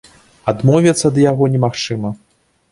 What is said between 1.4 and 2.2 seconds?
немагчыма.